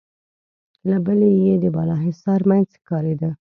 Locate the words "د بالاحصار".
1.63-2.39